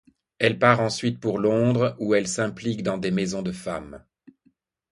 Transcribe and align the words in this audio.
Elle 0.39 0.57
part 0.57 0.79
ensuite 0.79 1.19
pour 1.19 1.37
Londres, 1.37 1.95
où 1.99 2.15
elle 2.15 2.27
s'implique 2.27 2.81
dans 2.81 2.97
des 2.97 3.11
maisons 3.11 3.43
de 3.43 3.51
femmes. 3.51 4.03